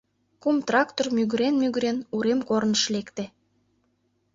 Кум 0.41 0.57
трактор, 0.67 1.05
мӱгырен-мӱгырен, 1.15 1.97
урем 2.15 2.39
корныш 2.49 2.83
лекте. 2.93 3.25